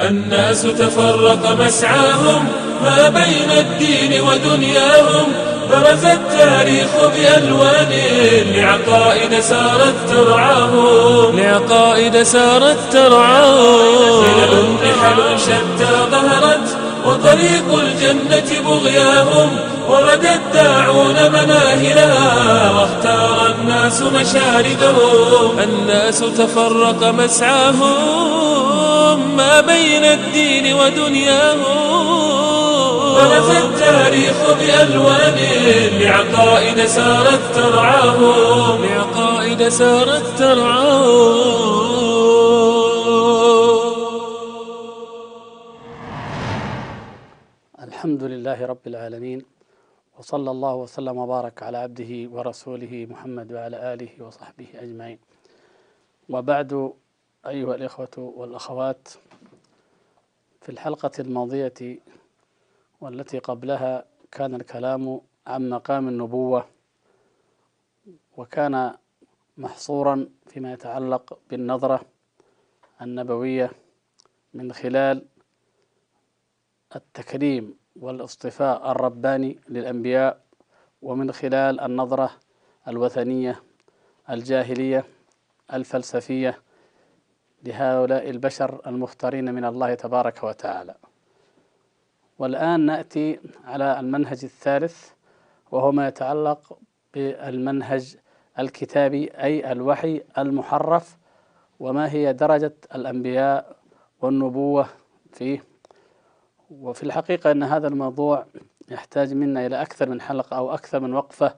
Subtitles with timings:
[0.00, 2.48] الناس تفرق مسعاهم
[2.84, 5.32] ما بين الدين ودنياهم.
[5.70, 7.92] برز التاريخ بألوان
[8.54, 11.38] لعقائد سارت ترعاهم.
[11.38, 14.22] لعقائد سارت ترعاهم.
[14.22, 16.77] خلل نحل شتى ظهرت
[17.08, 19.50] وطريق الجنة بغياهم
[19.88, 27.96] ورد الداعون مناهلها واختار الناس مشاردهم الناس تفرق مسعاهم
[29.36, 31.88] ما بين الدين ودنياهم.
[33.14, 35.38] برز التاريخ بألوان
[36.00, 38.84] لعقائد سارت ترعاهم.
[38.84, 41.87] لعقائد سارت ترعاهم.
[47.98, 49.42] الحمد لله رب العالمين
[50.18, 55.18] وصلى الله وسلم وبارك على عبده ورسوله محمد وعلى آله وصحبه أجمعين.
[56.28, 56.92] وبعد
[57.46, 59.08] أيها الإخوة والأخوات
[60.62, 61.98] في الحلقة الماضية
[63.00, 66.68] والتي قبلها كان الكلام عن مقام النبوة
[68.36, 68.94] وكان
[69.56, 72.00] محصورا فيما يتعلق بالنظرة
[73.02, 73.70] النبوية
[74.54, 75.26] من خلال
[76.96, 80.40] التكريم والاصطفاء الرباني للأنبياء
[81.02, 82.30] ومن خلال النظرة
[82.88, 83.62] الوثنية
[84.30, 85.04] الجاهلية
[85.72, 86.62] الفلسفية
[87.64, 90.94] لهؤلاء البشر المختارين من الله تبارك وتعالى.
[92.38, 95.10] والآن نأتي على المنهج الثالث
[95.70, 96.78] وهو ما يتعلق
[97.14, 98.16] بالمنهج
[98.58, 101.18] الكتابي أي الوحي المحرف
[101.80, 103.76] وما هي درجة الأنبياء
[104.20, 104.86] والنبوة
[105.32, 105.67] فيه.
[106.70, 108.46] وفي الحقيقة أن هذا الموضوع
[108.88, 111.54] يحتاج منا إلى أكثر من حلقة أو أكثر من وقفة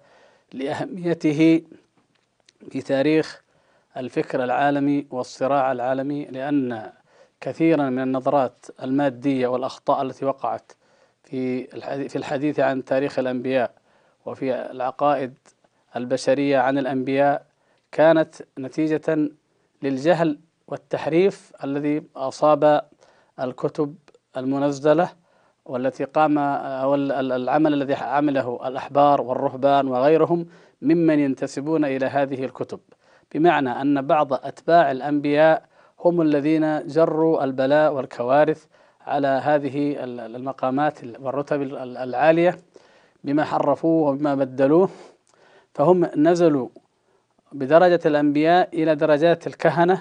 [0.52, 1.62] لأهميته
[2.70, 3.42] في تاريخ
[3.97, 6.92] الفكر العالمي والصراع العالمي لأن
[7.41, 10.72] كثيرا من النظرات المادية والأخطاء التي وقعت
[11.24, 11.67] في
[12.08, 13.74] في الحديث عن تاريخ الأنبياء
[14.27, 15.34] وفي العقائد
[15.96, 17.46] البشرية عن الأنبياء
[17.92, 19.30] كانت نتيجة
[19.83, 22.89] للجهل والتحريف الذي أصاب
[23.40, 23.95] الكتب
[24.36, 25.11] المنزلة
[25.64, 30.46] والتي قام أو العمل الذي عمله الأحبار والرهبان وغيرهم
[30.83, 32.80] ممن ينتسبون إلى هذه الكتب.
[33.35, 35.63] بمعنى أن بعض أتباع الأنبياء
[36.05, 38.67] هم الذين جروا البلاء والكوارث
[39.07, 42.58] على هذه المقامات والرتب العالية
[43.24, 44.89] بما حرفوه وبما بدلوه.
[45.74, 46.68] فهم نزلوا
[47.52, 50.01] بدرجة الأنبياء إلى درجات الكهنة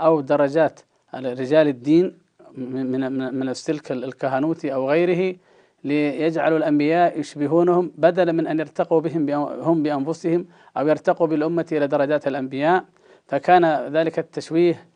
[0.00, 0.80] أو درجات
[1.14, 2.21] رجال الدين
[2.56, 5.36] من من السلك الكهنوتي أو غيره
[5.84, 10.46] ليجعلوا الأنبياء يشبهونهم بدلا من أن يرتقوا بهم هم بأنفسهم
[10.76, 12.84] أو يرتقوا بالأمة إلى درجات الأنبياء
[13.26, 14.88] فكان ذلك التشويه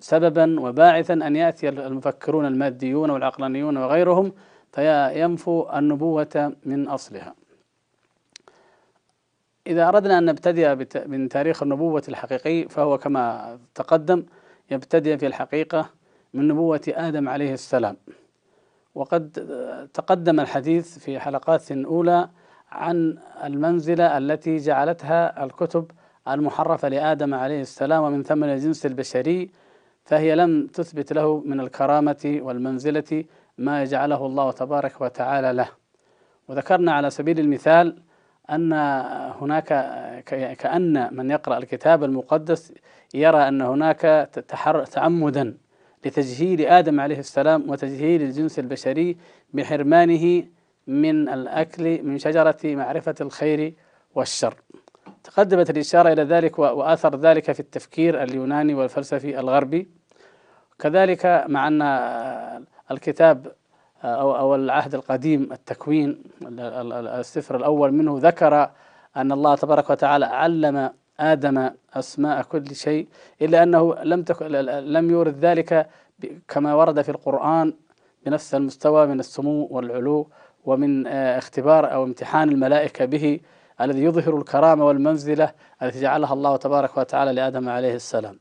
[0.00, 4.32] سببا وباعثا أن يأتي المفكرون الماديون والعقلانيون وغيرهم
[4.72, 7.34] فينفوا النبوة من أصلها.
[9.66, 14.24] إذا أردنا أن نبتدئ من تاريخ النبوة الحقيقي فهو كما تقدم
[14.70, 15.90] يبتدئ في الحقيقة
[16.34, 17.96] من نبوة آدم عليه السلام.
[18.94, 19.30] وقد
[19.94, 22.28] تقدم الحديث في حلقات أولى
[22.70, 25.90] عن المنزلة التي جعلتها الكتب
[26.28, 29.50] المحرفة لآدم عليه السلام ومن ثم الجنس البشري
[30.04, 33.24] فهي لم تثبت له من الكرامة والمنزلة
[33.58, 35.68] ما يجعله الله تبارك وتعالى له.
[36.48, 38.02] وذكرنا على سبيل المثال
[38.50, 38.72] أن
[39.40, 39.68] هناك
[40.58, 42.72] كأن من يقرأ الكتاب المقدس
[43.14, 44.28] يرى أن هناك
[44.92, 45.56] تعمدا
[46.06, 49.16] لتجهيل آدم عليه السلام وتجهيل الجنس البشري
[49.52, 50.44] بحرمانه
[50.86, 53.74] من الأكل من شجرة معرفة الخير
[54.14, 54.54] والشر.
[55.24, 59.88] تقدمت الإشارة إلى ذلك وآثر ذلك في التفكير اليوناني والفلسفي الغربي.
[60.78, 61.82] كذلك مع أن
[62.90, 63.52] الكتاب
[64.04, 66.22] أو العهد القديم التكوين
[67.20, 68.70] السفر الأول منه ذكر
[69.16, 73.08] أن الله تبارك وتعالى علم آدم أسماء كل شيء
[73.42, 75.88] إلا أنه لم تكن لم يورد ذلك
[76.48, 77.74] كما ورد في القرآن
[78.26, 80.28] بنفس المستوى من السمو والعلو
[80.64, 83.40] ومن آه، اختبار أو امتحان الملائكة به
[83.80, 85.52] الذي يظهر الكرامة والمنزلة
[85.82, 88.38] التي جعلها الله تبارك وتعالى لآدم عليه السلام.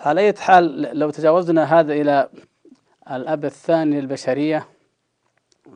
[0.00, 2.28] على أي حال لو تجاوزنا هذا إلى
[3.10, 4.66] الأب الثاني للبشرية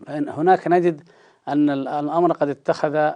[0.08, 1.02] هناك نجد
[1.48, 3.10] أن الأمر قد اتخذ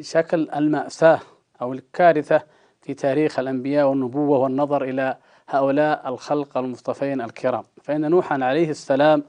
[0.00, 1.20] شكل المأساة.
[1.64, 2.42] أو الكارثة
[2.82, 5.16] في تاريخ الأنبياء والنبوة والنظر إلى
[5.48, 7.64] هؤلاء الخلق المصطفين الكرام.
[7.82, 9.22] فإن نوحا عليه السلام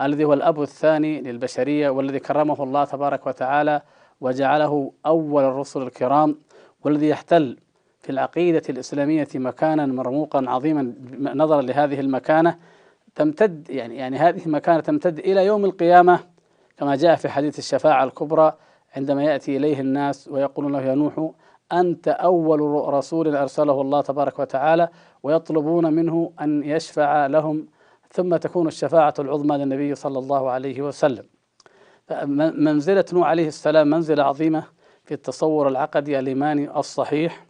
[0.00, 3.82] الذي هو الأب الثاني للبشرية والذي كرمه الله تبارك وتعالى
[4.20, 6.36] وجعله أول الرسل الكرام
[6.84, 7.58] والذي يحتل
[8.00, 12.58] في العقيدة الإسلامية مكانا مرموقا عظيما نظرا لهذه المكانة
[13.14, 16.20] تمتد يعني يعني هذه مكانة تمتد إلى يوم القيامة
[16.76, 18.52] كما جاء في حديث الشفاعة الكبرى
[18.96, 21.30] عندما يأتي إليه الناس ويقولون له يا نوح
[21.72, 22.60] أنت أول
[22.94, 24.88] رسول أرسله الله تبارك وتعالى
[25.22, 27.66] ويطلبون منه أن يشفع لهم
[28.10, 31.24] ثم تكون الشفاعة العظمى للنبي صلى الله عليه وسلم.
[32.56, 34.64] منزلة نوح عليه السلام منزلة عظيمة
[35.04, 37.46] في التصور العقدي الإيماني الصحيح.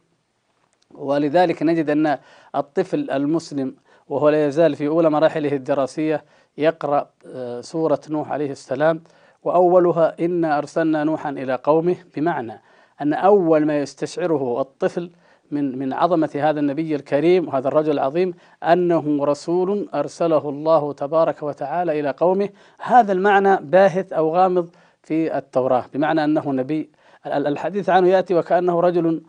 [0.91, 2.19] ولذلك نجد أن
[2.57, 3.75] الطفل المسلم
[4.09, 6.25] وهو لا يزال في أولى مراحله الدراسية
[6.59, 9.03] يقرأ آه، سورة نوح عليه السلام
[9.43, 12.61] وأولها إنا أرسلنا نوحا إلى قومه بمعنى
[13.01, 15.11] أن أول ما يستشعره الطفل
[15.51, 22.01] من من عظمة هذا النبي الكريم وهذا الرجل العظيم أنه رسول أرسله الله تبارك وتعالى
[22.01, 22.49] إلى قومه
[22.79, 24.69] هذا المعنى باهت أو غامض
[25.03, 26.91] في التوراة بمعنى أنه نبي.
[27.27, 29.23] الحديث عنه يأتي وكأنه رجل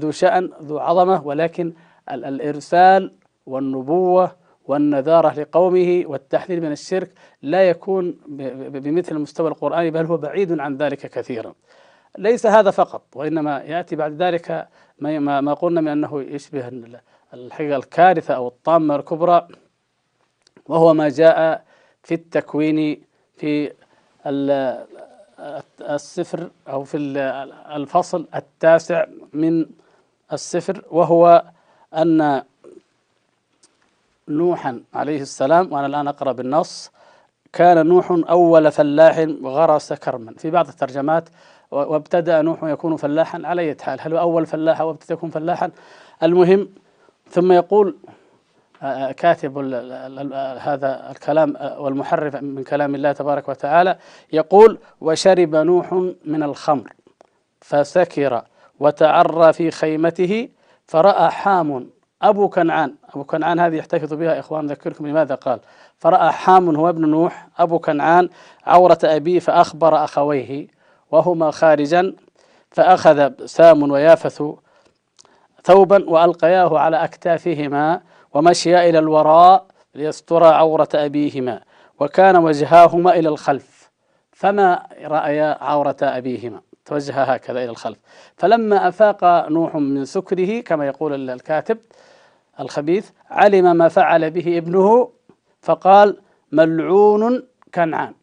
[0.00, 1.72] ذو شأن ذو عظمة ولكن
[2.10, 3.12] الإرسال
[3.46, 4.32] والنبوة
[4.64, 7.10] والنذارة لقومه والتحذير من الشرك
[7.42, 8.16] لا يكون
[8.68, 11.54] بمثل المستوى القرآني بل هو بعيد عن ذلك كثيرا.
[12.18, 14.68] ليس هذا فقط وإنما يأتي بعد ذلك
[14.98, 16.70] ما, ما قلنا من أنه يشبه
[17.34, 19.48] الحقيقة الكارثة أو الطامة الكبرى
[20.66, 21.64] وهو ما جاء
[22.02, 23.02] في التكوين
[23.36, 23.72] في
[25.80, 26.96] السفر أو في
[27.76, 29.66] الفصل التاسع من
[30.32, 31.44] السفر وهو
[31.94, 32.42] أن
[34.28, 36.90] نوحا عليه السلام وأنا الآن أقرأ بالنص
[37.52, 40.34] كان نوح أول فلاح غرس كرما.
[40.38, 41.28] في بعض الترجمات
[41.70, 43.98] وابتدأ نوح يكون فلاحا على أي حال.
[44.00, 45.70] هل هو أول فلاح أو ابتدأ يكون فلاحا؟
[46.22, 46.68] المهم
[47.30, 47.96] ثم يقول
[48.82, 49.58] آه، آه، كاتب
[50.58, 53.98] هذا الكلام آه، والمحرف من كلام الله تبارك وتعالى.
[54.32, 55.92] يقول وشرب نوح
[56.24, 56.92] من الخمر
[57.60, 58.42] فسكر
[58.80, 60.48] وتعرى في خيمته
[60.86, 61.90] فرأى حام
[62.22, 62.94] أبو كنعان.
[63.14, 65.60] أبو كنعان هذه يحتفظ بها إخوان ذكركم لماذا قال.
[65.98, 68.28] فرأى حام هو ابن نوح أبو كنعان
[68.66, 70.77] عورة أبيه فأخبر أخويه.
[71.10, 72.14] وهما خارجا
[72.70, 74.42] فأخذ سام ويافث
[75.64, 78.00] ثوبا وألقياه على أكتافهما
[78.34, 81.60] ومشيا إلى الوراء ليستر عورة أبيهما
[82.00, 83.90] وكان وجهاهما إلى الخلف.
[84.32, 87.98] فما رأيا عورة أبيهما؟ توجه هكذا إلى الخلف.
[88.36, 91.78] فلما أفاق نوح من سكره كما يقول الكاتب
[92.60, 95.10] الخبيث علم ما فعل به ابنه
[95.62, 96.16] فقال
[96.52, 97.42] ملعون
[97.74, 98.14] كنعان.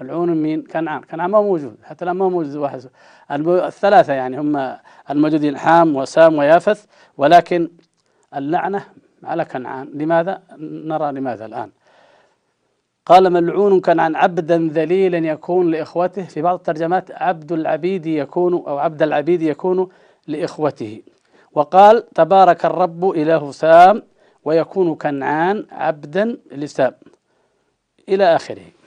[0.00, 1.02] ملعون مين كنعان.
[1.02, 2.88] كنعان ما موجود حتى الآن ما موجود واحد
[3.30, 4.76] الثلاثة يعني هم
[5.10, 6.84] الموجودين حام وسام ويافث
[7.18, 7.70] ولكن
[8.36, 8.84] اللعنة
[9.24, 9.90] على كنعان.
[9.94, 11.70] لماذا؟ نرى لماذا الآن؟
[13.06, 16.24] قال ملعون كنعان عبدا ذليلا يكون لإخوته.
[16.24, 19.88] في بعض الترجمات عبد العبيد يكون أو عبد العبيد يكون
[20.26, 21.02] لإخوته.
[21.52, 24.02] وقال تبارك الرب إله سام
[24.44, 26.92] ويكون كنعان عبدا لسام.
[28.08, 28.79] إلى آخره.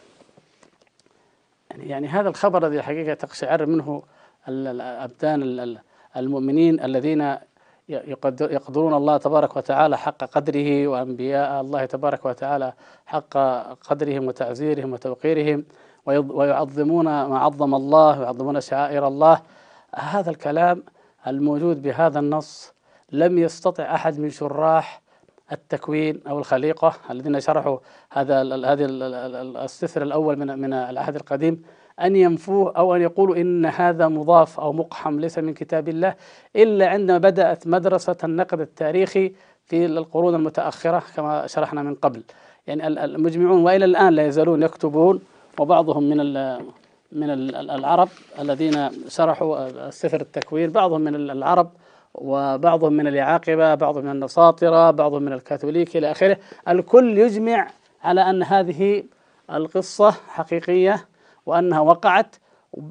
[1.73, 4.03] يعني, يعني هذا الخبر الذي حقيقة تقشعر منه
[4.47, 5.77] الأبدان
[6.17, 7.37] المؤمنين الذين
[7.89, 12.73] يقدرون الله تبارك وتعالى حق قدره وأنبياء الله تبارك وتعالى
[13.05, 13.37] حق
[13.89, 15.65] قدرهم وتعزيرهم وتوقيرهم
[16.05, 19.41] ويعظمون ما عظم الله ويعظمون شعائر الله.
[19.95, 20.83] هذا الكلام
[21.27, 22.73] الموجود بهذا النص
[23.11, 25.01] لم يستطع أحد من شراح
[25.53, 27.77] التكوين أو الخليقة الذين شرحوا
[28.11, 28.87] هذا هذه
[29.65, 31.61] السفر الأول من من العهد القديم
[32.01, 36.15] أن ينفوه أو أن يقولوا إن هذا مضاف أو مقحم ليس من كتاب الله
[36.55, 39.33] إلا عندما بدأت مدرسة النقد التاريخي
[39.65, 42.23] في القرون المتأخرة كما شرحنا من قبل.
[42.67, 45.21] يعني المجمعون وإلى الآن لا يزالون يكتبون
[45.59, 46.17] وبعضهم من
[47.11, 51.71] من العرب الذين شرحوا سفر التكوين بعضهم من العرب
[52.13, 56.37] وبعضهم من اليعاقبة بعضهم من النساطرة بعضهم من الكاثوليك إلى آخره.
[56.67, 57.67] الكل يجمع
[58.03, 59.03] على أن هذه
[59.51, 61.05] القصة حقيقية
[61.45, 62.35] وأنها وقعت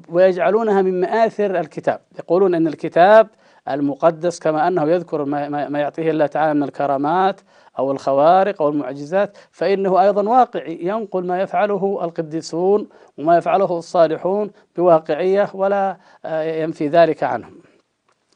[0.09, 1.99] ويجعلونها من مآثر الكتاب.
[2.19, 3.27] يقولون أن الكتاب
[3.69, 7.41] المقدس كما أنه يذكر ما يعطيه الله تعالى من الكرامات
[7.79, 15.49] أو الخوارق أو المعجزات فإنه أيضا واقعي ينقل ما يفعله القديسون وما يفعله الصالحون بواقعية
[15.53, 17.72] ولا ينفي ذلك عنهم.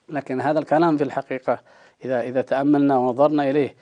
[0.10, 1.60] لكن هذا الكلام في الحقيقة
[2.06, 3.76] إذا إذا تأملنا ونظرنا إليه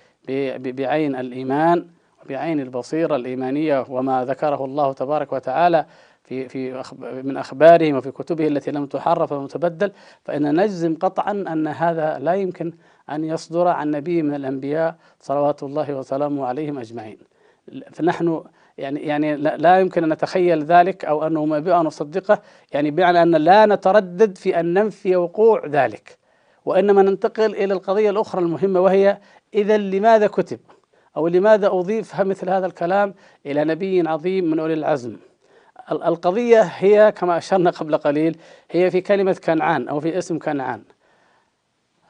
[0.57, 1.87] بعين الإيمان
[2.25, 5.85] وبعين البصيرة الإيمانية وما ذكره الله تبارك وتعالى
[6.23, 9.91] في في من أخبارهم وفي كتبه التي لم تحرف ولم تبدل
[10.23, 12.73] فإن نجزم قطعا أن هذا لا يمكن
[13.09, 17.17] أن يصدر عن نبي من الأنبياء صلوات الله وسلامه عليهم أجمعين.
[17.91, 18.43] فنحن
[18.77, 22.41] يعني يعني لا يمكن أن نتخيل ذلك أو أنه ما بأن نصدقه.
[22.71, 26.17] يعني بمعنى أن لا نتردد في أن ننفي وقوع ذلك.
[26.65, 29.17] وإنما ننتقل إلى القضية الأخرى المهمة وهي
[29.53, 30.59] اذا لماذا كتب؟
[31.17, 33.13] أو لماذا أضيف مثل هذا الكلام
[33.45, 35.17] إلى نبي عظيم من أولي العزم؟
[35.91, 38.37] القضية هي كما أشرنا قبل قليل
[38.71, 40.83] هي في كلمة كنعان أو في اسم كنعان.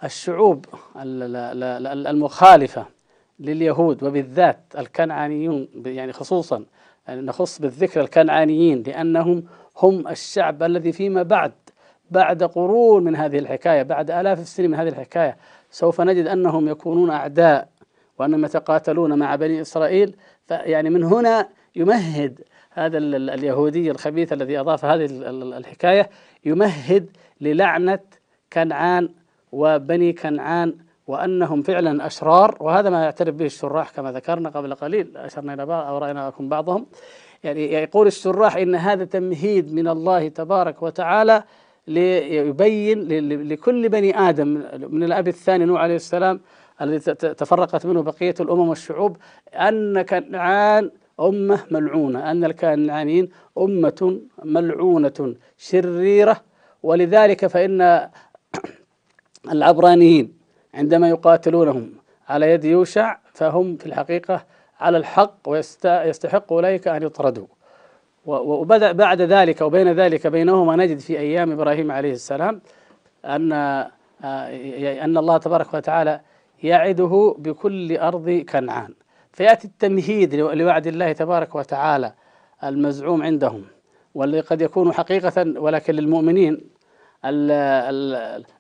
[0.04, 0.66] الشعوب
[2.08, 2.86] المخالفة
[3.40, 6.66] لليهود وبالذات الكنعانيون يعني خصوصا
[7.08, 9.44] يعني نخص بالذكر الكنعانيين لأنهم
[9.78, 11.52] هم الشعب الذي فيما بعد
[12.12, 15.38] بعد قرون من هذه الحكاية بعد آلاف السنين من هذه الحكاية
[15.72, 17.68] سوف نجد أنهم يكونون أعداء
[18.20, 20.16] وأنهم يتقاتلون مع بني إسرائيل.
[20.48, 25.06] فيعني من هنا يمهد هذا اليهودي الخبيث الذي أضاف هذه
[25.58, 26.10] الحكاية
[26.46, 27.10] يمهد
[27.42, 28.00] للعنة
[28.54, 29.10] كنعان
[29.52, 30.78] وبني كنعان
[31.08, 35.88] وأنهم فعلا أشرار وهذا ما يعترف به الشراح كما ذكرنا قبل قليل أشرنا إلى بعض
[35.88, 36.86] أو رأينا لكم بعضهم.
[37.44, 41.44] يعني يقول الشراح إن هذا تمهيد من الله تبارك وتعالى
[41.88, 43.08] ليبين
[43.50, 44.48] لكل بني آدم
[44.90, 46.40] من الأب الثاني نوح عليه السلام
[46.82, 49.18] الذي تفرقت منه بقية الأمم والشعوب
[49.54, 56.42] أن كنعان أمة ملعونة أن الكنعانيين أمة ملعونة شريرة.
[56.84, 57.82] ولذلك فإن
[59.52, 60.45] العبرانيين
[60.76, 61.92] عندما يقاتلونهم
[62.30, 64.46] على يد يوشع فهم في الحقيقة
[64.80, 67.48] على الحق ويستحق أولئك أن يطردوا.
[68.26, 72.62] وبدأ بعد ذلك وبين ذلك بينهما نجد في أيام إبراهيم عليه السلام
[73.26, 73.52] أن
[75.04, 76.22] أن الله تبارك وتعالى
[76.64, 78.94] يعده بكل أرض كنعان.
[79.34, 82.14] فيأتي التمهيد لوعد الله تبارك وتعالى
[82.64, 83.64] المزعوم عندهم
[84.16, 86.62] والذي قد يكون حقيقة ولكن للمؤمنين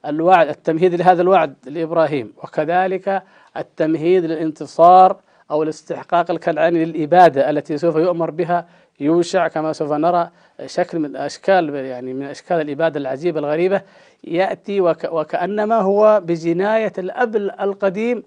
[0.06, 3.24] الوعد التمهيد لهذا الوعد لإبراهيم وكذلك
[3.58, 5.18] التمهيد للانتصار
[5.52, 8.68] أو الاستحقاق الكنعاني للإبادة التي سوف يؤمر بها
[9.00, 10.30] يوشع كما سوف نرى
[10.66, 13.82] شكل من أشكال يعني من أشكال الإبادة العجيبة الغريبة
[14.24, 18.24] يأتي وك وكأنما هو بجناية الأب القديم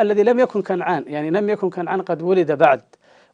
[0.00, 2.80] الذي لم يكن كنعان يعني لم يكن كنعان قد ولد بعد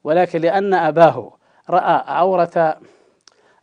[0.05, 1.33] ولكن لأن أباه
[1.71, 2.77] رأى عورة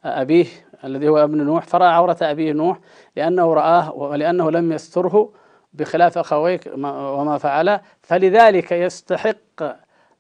[0.06, 0.46] أبيه
[0.84, 2.80] الذي هو ابن نوح فرأى عورة أبيه نوح
[3.16, 5.30] لأنه رآه ولأنه لم يستره
[5.74, 7.80] بخلاف أخويك وما فعل.
[8.02, 9.62] فلذلك يستحق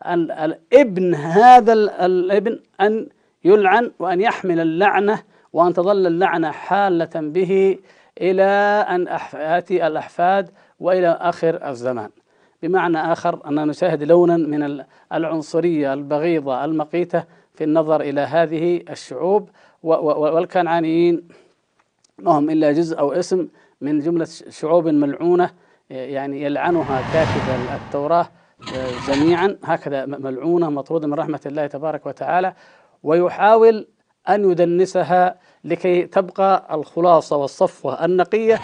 [0.05, 1.73] أن الابن هذا
[2.05, 3.07] الابن أن
[3.43, 5.23] يلعن وأن يحمل اللعنة
[5.53, 7.77] وأن تظل اللعنة حالة به
[8.21, 8.43] إلى
[8.89, 10.49] أن يأتي الأحفاد
[10.79, 12.09] وإلى آخر الزمان.
[12.63, 14.83] بمعنى آخر أننا نشاهد لونا من
[15.13, 17.23] العنصرية البغيضة المقيتة
[17.53, 19.49] في النظر إلى هذه الشعوب.
[19.83, 21.27] والكنعانيين
[22.17, 23.47] ما هم إلا جزء أو اسم
[23.81, 25.49] من جملة شعوب ملعونة
[25.89, 28.29] يعني يلعنها كاتب التوراة
[29.07, 29.57] جميعا.
[29.63, 32.53] هكذا ملعونة مطرودة من رحمة الله تبارك وتعالى.
[33.03, 33.87] ويحاول
[34.29, 38.59] أن يدنسها لكي تبقى الخلاصة والصفوة النقية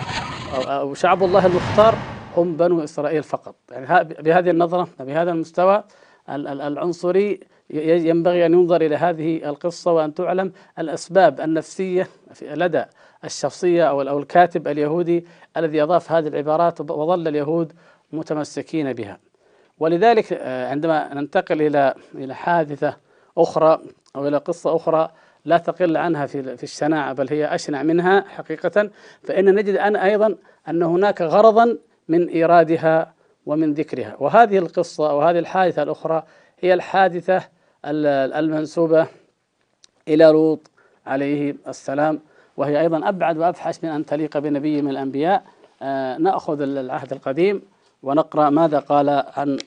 [0.68, 1.96] أو شعب الله المختار
[2.38, 3.56] هم بنو إسرائيل فقط.
[3.72, 5.84] يعني بهذه النظرة بهذا المستوى
[6.30, 7.40] العنصري
[7.74, 12.08] ينبغي أن ينظر إلى هذه القصة وأن تعلم الأسباب النفسية
[12.42, 12.84] لدى
[13.26, 15.26] الشخصية أو الكاتب اليهودي
[15.58, 17.74] الذي أضاف هذه العبارات وظل اليهود
[18.14, 19.20] متمسكين بها.
[19.80, 22.98] ولذلك آه، عندما ننتقل إلى إلى حادثة
[23.38, 23.80] أخرى
[24.16, 25.10] أو إلى قصة أخرى
[25.46, 28.90] لا تقل عنها في في الشناعة بل هي أشنع منها حقيقة
[29.24, 30.36] فإن نجد أن أيضا
[30.68, 31.78] أن هناك غرضا
[32.08, 33.14] من إيرادها
[33.46, 34.16] ومن ذكرها.
[34.20, 36.24] وهذه القصة وهذه الحادثة الأخرى
[36.60, 37.44] هي الحادثة
[37.86, 39.08] المنسوبة
[40.08, 40.72] إلى لوط
[41.06, 42.20] عليه السلام.
[42.58, 45.44] وهي أيضا أبعد وأفحش من أن تليق بنبي من الأنبياء.
[45.82, 47.62] آه، نأخذ العهد القديم
[48.04, 49.58] ونقرأ ماذا قال عن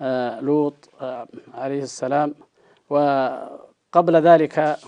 [0.00, 2.34] آه، لوط آه، عليه السلام.
[2.90, 4.78] وقبل ذلك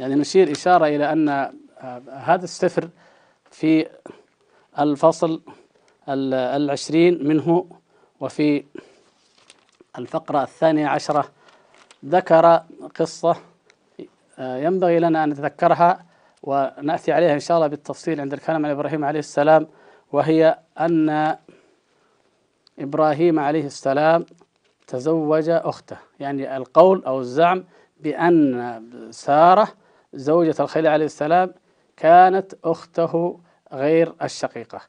[0.00, 1.52] يعني نشير إشارة إلى أن
[2.12, 2.88] هذا السفر
[3.50, 3.86] في
[4.78, 5.40] الفصل
[6.08, 7.66] العشرين منه
[8.20, 8.64] وفي
[9.98, 11.28] الفقرة الثانية عشرة
[12.04, 12.62] ذكر
[12.94, 13.36] قصة
[14.38, 16.04] آه، ينبغي لنا أن نتذكرها
[16.42, 19.66] ونأتي عليها إن شاء الله بالتفصيل عند الكلام عن إبراهيم عليه السلام
[20.12, 21.36] وهي أن
[22.78, 24.26] إبراهيم عليه السلام
[24.86, 25.96] تزوج أخته.
[26.20, 27.64] يعني القول أو الزعم
[28.00, 29.68] بأن سارة
[30.14, 31.54] زوجة الخليل عليه السلام
[31.96, 33.40] كانت أخته
[33.72, 34.80] غير الشقيقة.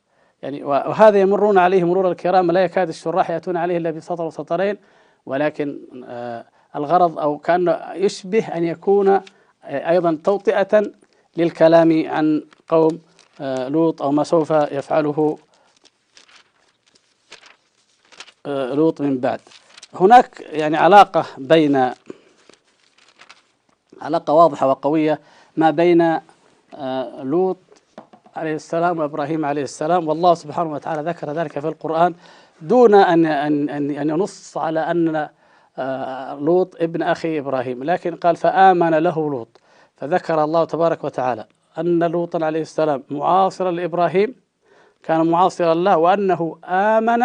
[0.42, 4.78] يعني وهذا يمرون عليه مرور الكرام لا يكاد الشراح يأتون عليه إلا بسطر وسطرين
[5.26, 6.46] ولكن آه،
[6.76, 9.22] الغرض أو كأنه يشبه أن يكون آه،
[9.64, 10.92] أيضا توطئة
[11.38, 13.00] للكلام عن قوم
[13.42, 15.38] آه، لوط أو ما سوف يفعله
[18.48, 19.40] لوط من بعد.
[19.94, 21.92] هناك يعني علاقة بين
[24.02, 25.20] علاقة واضحة وقوية
[25.58, 26.20] ما بين
[27.24, 27.58] لوط
[28.36, 30.08] عليه السلام وإبراهيم عليه السلام.
[30.08, 32.14] والله سبحانه وتعالى ذكر ذلك في القرآن
[32.62, 35.30] دون أن أن أن ينص على آه،
[36.40, 39.62] لوط ابن أخي إبراهيم لكن قال فآمن له لوط
[39.96, 41.46] فذكر الله تبارك وتعالى
[41.78, 44.36] أن لوطا عليه السلام معاصرا لإبراهيم
[45.04, 47.24] كان معاصرا له وأنه آمن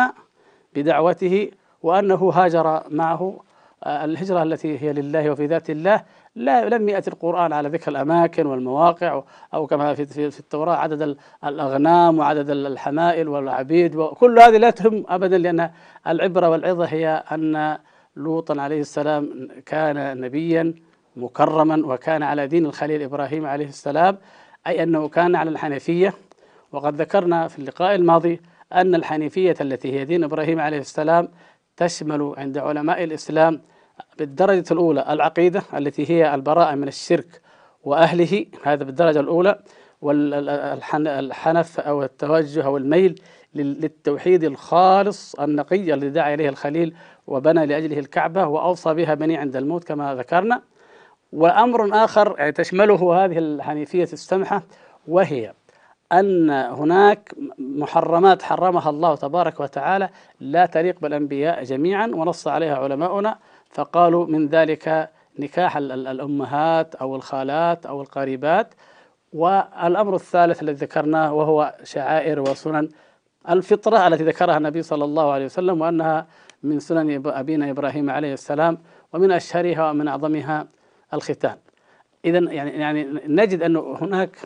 [0.75, 1.51] بدعوته
[1.83, 3.41] وأنه هاجر معه.
[3.85, 6.03] آه، الهجرة التي هي لله وفي ذات الله
[6.37, 9.23] لا لم يأتي القرآن على ذكر الأماكن والمواقع
[9.55, 15.39] أو كما في في التوراة عدد الأغنام وعدد الحمائل والعبيد وكل هذه لا تهم أبدا
[15.39, 15.71] لأن
[16.07, 17.79] العبرة والعظة هي أن
[18.17, 20.75] لوطا عليه السلام كان نبيا
[21.17, 24.19] مكرما وكان على دين الخليل إبراهيم عليه السلام
[24.67, 26.15] أي أنه كان على الحنفية
[26.73, 28.41] وقد ذكرنا في اللقاء الماضي
[28.73, 31.29] أن الحنيفية التي هي دين إبراهيم عليه السلام
[31.77, 33.61] تشمل عند علماء الإسلام
[34.19, 37.41] بالدرجة الأولى العقيدة التي هي البراءة من الشرك
[37.85, 39.59] وأهله هذا بالدرجة الأولى
[40.03, 43.23] والحنف أو التوجه أو الميل
[43.55, 46.95] للتوحيد الخالص النقي الذي دعا إليه الخليل
[47.27, 50.63] وبنى لأجله الكعبة وأوصى بها بني عند الموت كما ذكرنا.
[51.33, 54.63] وأمر آخر يعني تشمله هذه الحنيفية السمحة
[55.09, 55.53] وهي
[56.13, 60.09] أن هناك محرمات حرمها الله تبارك وتعالى
[60.41, 63.39] لا تليق بالأنبياء جميعا ونص عليها علماؤنا
[63.71, 68.75] فقالوا من ذلك نكاح الأمهات أو الخالات أو القريبات.
[69.33, 72.89] والأمر الثالث الذي ذكرناه وهو شعائر وسنن
[73.49, 76.27] الفطرة التي ذكرها النبي صلى الله عليه وسلم وأنها
[76.63, 78.79] من سنن أبينا إبراهيم عليه السلام
[79.13, 80.69] ومن أشهرها ومن أعظمها
[81.15, 81.57] الختان.
[82.25, 84.37] إذا يعني يعني نجد أن هناك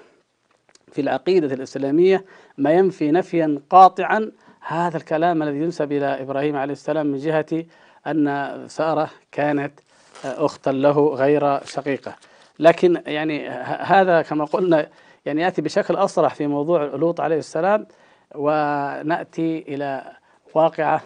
[0.92, 2.24] في العقيدة الإسلامية
[2.58, 4.30] ما ينفي نفيا قاطعا
[4.60, 7.64] هذا الكلام الذي ينسب إلى إبراهيم عليه السلام من جهة
[8.06, 9.80] أن سارة كانت
[10.24, 12.16] أختا له غير شقيقة.
[12.58, 14.88] لكن يعني هذا كما قلنا
[15.26, 17.86] يعني يأتي بشكل أصرح في موضوع لوط عليه السلام
[18.34, 20.12] ونأتي إلى
[20.54, 21.02] واقعة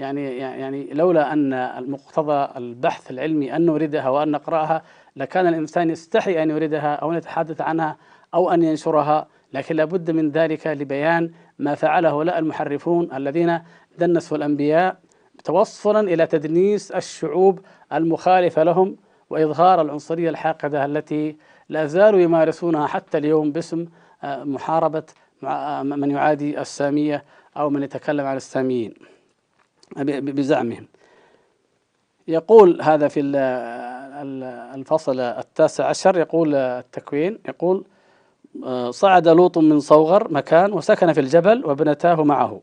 [0.00, 4.82] يعني يعني لولا أن المقتضى البحث العلمي أن نوردها وأن نقرأها
[5.16, 7.96] لكان الإنسان يستحي أن يوردها أو أن يتحدث عنها
[8.34, 13.58] أو أن ينشرها لكن لابد من ذلك لبيان ما فعله هؤلاء المحرفون الذين
[13.98, 14.96] دنسوا الأنبياء
[15.44, 17.60] توصلا إلى تدنيس الشعوب
[17.92, 18.96] المخالفة لهم
[19.30, 21.36] وإظهار العنصرية الحاقدة التي
[21.68, 23.86] لا زالوا يمارسونها حتى اليوم باسم
[24.22, 25.02] آه، محاربة
[25.44, 27.24] آه، من يعادي السامية
[27.56, 28.94] أو من يتكلم عن الساميين.
[29.96, 30.86] بزعمهم.
[32.28, 33.20] يقول هذا في
[34.74, 37.84] الفصل التاسع عشر يقول التكوين يقول
[38.64, 42.60] آه، صعد لوط من صوغر مكان وسكن في الجبل وابنتاه معه.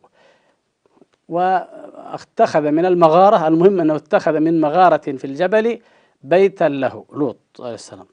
[1.29, 5.79] واتخذ من المغارة المهم أنه اتخذ من مغارة في الجبل
[6.23, 8.07] بيتا له لوط عليه السلام.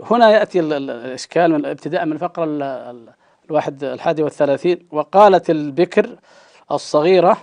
[0.00, 2.44] هنا يأتي الإشكال من ابتداء من الفقرة
[3.44, 4.86] الواحد الحادي والثلاثين.
[4.92, 6.16] وقالت البكر
[6.72, 7.36] الصغيرة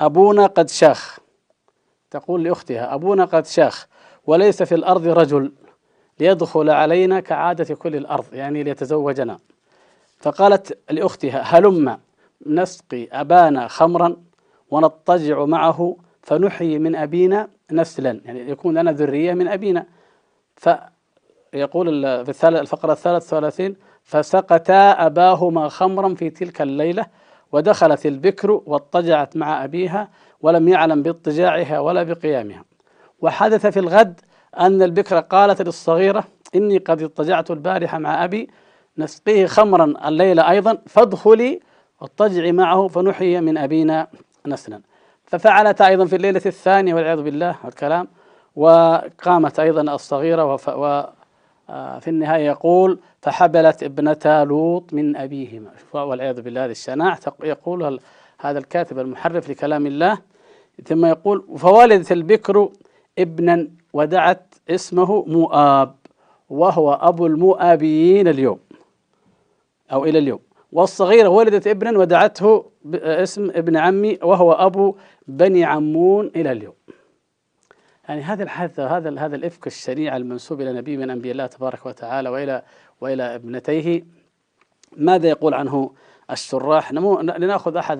[0.00, 1.18] أبونا قد شاخ.
[2.10, 3.86] تقول لأختها أبونا قد شاخ
[4.26, 5.52] وليس في الأرض رجل
[6.20, 9.38] ليدخل علينا كعادة كل الأرض يعني ليتزوجنا.
[10.18, 11.98] فقالت لأختها هلم
[12.46, 14.16] نسقي أبانا خمرا
[14.70, 19.86] ونضطجع معه فنحيي من أبينا نسلا يعني يكون لنا ذرية من أبينا.
[20.56, 27.06] فيقول في الفقرة الثالث ثلاثين فسقتا أباهما خمرا في تلك الليلة
[27.52, 30.08] ودخلت البكر واضطجعت مع أبيها
[30.40, 32.64] ولم يعلم باضطجاعها ولا بقيامها.
[33.20, 34.20] وحدث في الغد
[34.58, 38.50] أن البكر قالت للصغيرة إني قد اضطجعت البارحة مع أبي
[38.98, 41.60] نسقيه خمرا الليلة أيضا فادخلي
[42.00, 44.06] واضطجعي معه فنحيي من أبينا
[44.46, 44.80] نسلا.
[45.24, 48.08] ففعلت أيضا في الليلة الثانية والعياذ بالله الكلام
[48.56, 51.06] وقامت أيضا الصغيرة وف وفي
[51.70, 55.70] آه، النهاية يقول فحبلت ابنتا لوط من أبيهما.
[55.92, 58.00] والعياذ بالله هذه الشناع يقول
[58.40, 60.18] هذا الكاتب المحرف لكلام الله
[60.84, 62.68] ثم يقول فولدت البكر
[63.18, 65.94] ابنا ودعت اسمه مؤاب
[66.50, 68.58] وهو أبو المؤابيين اليوم.
[69.92, 70.40] أو إلى اليوم.
[70.72, 76.74] والصغيرة ولدت ابنا ودعته اسم ابن عمي وهو أبو بني عمون إلى اليوم.
[78.08, 82.28] يعني هذا الحادث هذا هذا الإفك الشنيع المنسوب إلى نبي من أنبياء الله تبارك وتعالى
[82.28, 82.62] وإلى
[83.00, 84.04] وإلى ابنتيه.
[84.96, 85.92] ماذا يقول عنه
[86.30, 87.98] الشراح لنأخذ أحد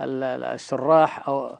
[0.00, 1.56] الشراح أو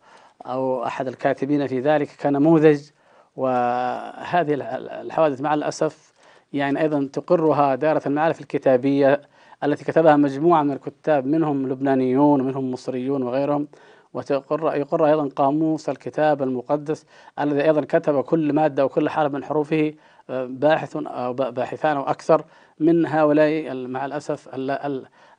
[0.47, 2.91] أو أحد الكاتبين في ذلك كنموذج.
[3.37, 4.55] وهذه
[5.03, 6.13] الحوادث مع الأسف
[6.53, 9.21] يعني أيضا تقرها دائرة المعارف الكتابية
[9.65, 13.69] التي كتبها مجموعة من الكتاب منهم لبنانيون ومنهم مصريون وغيرهم.
[14.15, 17.07] وتقر يقر أيضا قاموس الكتاب المقدس
[17.41, 19.95] الذي أيضا كتب كل مادة وكل حرف من حروفه.
[20.29, 22.45] باحث أو باحثان أو أكثر
[22.79, 24.49] من هؤلاء مع الأسف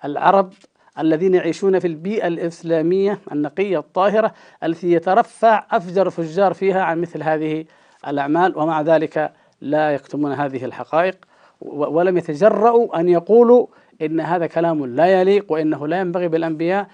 [0.05, 0.53] العرب
[0.99, 7.65] الذين يعيشون في البيئة الإسلامية النقية الطاهرة التي يترفع أفجر فجار فيها عن مثل هذه
[8.07, 11.15] الأعمال ومع ذلك لا يكتمون هذه الحقائق.
[11.61, 13.67] ولم يتجرؤوا أن يقولوا
[14.01, 16.87] إن هذا كلام لا يليق وإنه لا ينبغي بالأنبياء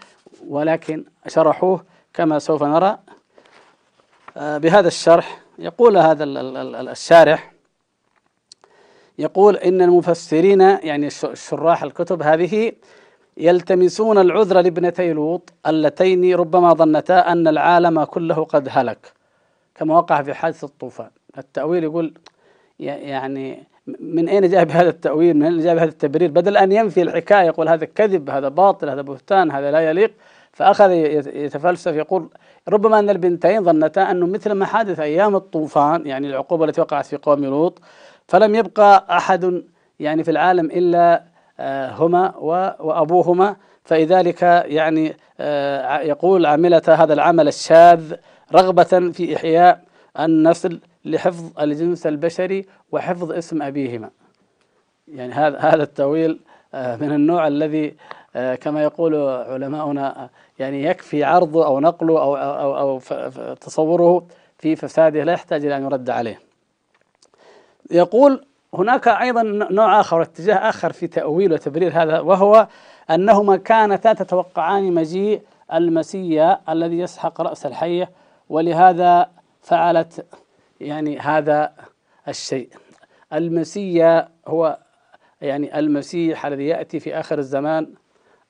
[0.47, 2.97] ولكن شرحوه كما سوف نرى.
[4.37, 6.23] آه، بهذا الشرح يقول هذا
[6.91, 7.50] الشارح
[9.21, 12.71] يقول إن المفسرين يعني شراح الكتب هذه
[13.37, 19.13] يلتمسون العذر لابنتي لوط اللتين ربما ظنتا أن العالم كله قد هلك.
[19.75, 21.09] كما وقع في حادث الطوفان.
[21.37, 22.13] التأويل يقول
[22.79, 23.63] يعني
[23.99, 27.69] من أين جاء بهذا التأويل؟ من أين جاء بهذا التبرير؟ بدل أن ينفي الحكاية يقول
[27.69, 30.13] هذا كذب هذا باطل هذا بهتان هذا لا يليق.
[30.53, 30.91] فأخذ
[31.35, 32.29] يتفلسف يقول
[32.69, 37.17] ربما أن البنتين ظنتا أنه مثل ما حدث أيام الطوفان يعني العقوبة التي وقعت في
[37.17, 37.81] قوم لوط
[38.31, 39.63] فلم يبقى أحد
[39.99, 41.23] يعني في العالم إلا
[41.59, 42.37] آه، هما
[42.79, 43.55] وأبوهما.
[43.83, 48.13] فلذلك يعني آه، يقول عملت هذا العمل الشاذ
[48.53, 49.81] رغبة في إحياء
[50.19, 54.09] النسل لحفظ الجنس البشري وحفظ اسم أبيهما.
[55.07, 56.39] يعني هذا هذا التأويل
[56.73, 57.95] آه، من النوع الذي
[58.61, 62.99] كما يقول علماؤنا يعني يكفي عرضه أو نقله أو, أو, أو
[63.55, 66.50] تصوره في فساده لا يحتاج إلى أن يرد عليه.
[67.91, 72.67] يقول هناك أيضا نوع آخر اتجاه آخر في تأويل وتبرير هذا وهو
[73.09, 75.41] أنهما كانتا تتوقعان مجيء
[75.73, 78.11] المسيا الذي يسحق رأس الحية
[78.49, 79.29] ولهذا
[79.61, 80.25] فعلت
[80.81, 81.73] يعني هذا
[82.27, 82.69] الشيء.
[83.33, 84.77] المسيا هو
[85.41, 87.93] يعني المسيح الذي يأتي في آخر الزمان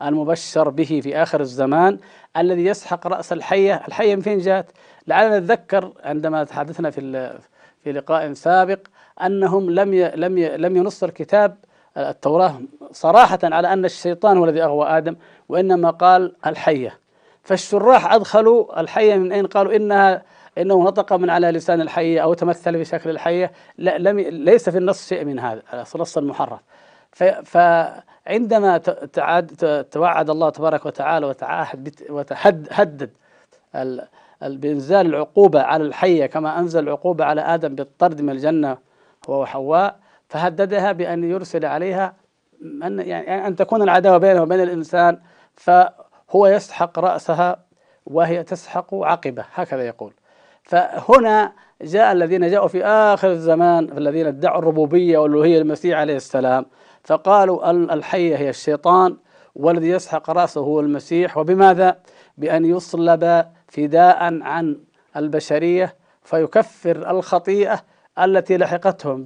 [0.02, 2.00] المبشر به في آخر الزمان
[2.38, 4.72] الذي يسحق رأس الحية الحية من فين جاءت؟
[5.08, 7.40] لعلنا نتذكر عندما تحدثنا في
[7.84, 8.80] في لقاء سابق
[9.26, 11.58] أنهم لم لم لم ينص الكتاب
[11.98, 12.56] التوراة
[12.92, 15.16] صراحة على أن الشيطان هو الذي أغوى آدم
[15.50, 17.00] وإنما قال الحية.
[17.44, 20.24] فالشراح أدخلوا الحية من أين؟ قالوا إنها
[20.58, 23.52] إنه نطق من على لسان الحية أو تمثل بشكل الحية.
[23.78, 25.62] لا لم ليس في النص شيء من هذا
[25.96, 26.60] النص المحرف.
[27.44, 28.78] فعندما
[29.14, 33.10] تعاد توعد الله تبارك وتعالى وتعاهد وتهدد
[34.42, 38.78] بإنزال العقوبة على الحية كما أنزل العقوبة على آدم بالطرد من الجنة
[39.30, 42.16] هو وحواء فهددها بأن يرسل عليها
[42.84, 45.20] أن يعني أن تكون العداوة بينه وبين الإنسان
[45.56, 47.64] فهو يسحق رأسها
[48.06, 50.14] وهي تسحق عقبه هكذا يقول
[50.64, 56.66] فهنا جاء الذين جاءوا في آخر الزمان الذين ادعوا الربوبية والألوهية للمسيح عليه السلام
[57.04, 59.18] فقالوا الحية هي الشيطان
[59.56, 61.98] والذي يسحق رأسه هو المسيح وبماذا؟
[62.38, 64.80] بأن يصلب فداء عن
[65.16, 67.82] البشرية فيكفر الخطيئة
[68.20, 69.26] التي لحقتهم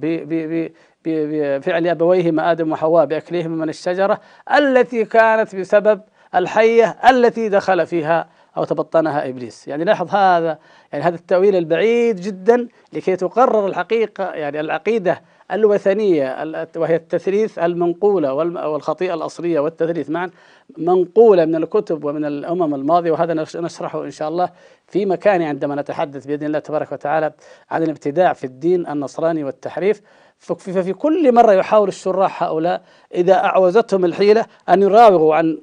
[1.04, 4.20] بفعل أبويهما آدم وحواء بأكلهم من الشجرة
[4.56, 6.00] التي كانت بسبب
[6.34, 9.68] الحية التي دخل فيها أو تبطنها إبليس.
[9.68, 10.58] يعني لاحظ هذا
[10.92, 15.22] يعني هذا التأويل البعيد جدا لكي تقرر الحقيقة يعني العقيدة
[15.52, 18.32] الوثنية وهي التثليث المنقولة
[18.68, 20.10] والخطيئة الأصلية والتثليث.
[20.10, 20.30] معا
[20.78, 24.50] منقولة من الكتب ومن الأمم الماضية وهذا نشرحه إن شاء الله
[24.86, 27.32] في مكان عندما نتحدث بإذن الله تبارك وتعالى
[27.70, 30.02] عن الابتداع في الدين النصراني والتحريف.
[30.38, 32.82] ففي كل مرة يحاول الشراح هؤلاء
[33.14, 35.58] إذا أعوزتهم الحيلة أن يراوغوا عن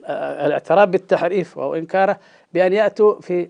[0.46, 2.19] الاعتراف بالتحريف أو إنكاره
[2.54, 3.50] بأن يأتوا في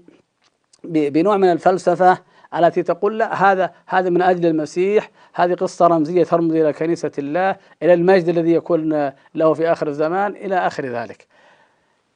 [0.84, 2.18] بنوع من الفلسفة
[2.60, 7.56] التي تقول لا هذا هذا من أجل المسيح هذه قصة رمزية ترمز إلى كنيسة الله
[7.84, 11.28] إلى المجد الذي يكون له في آخر الزمان إلى آخر ذلك.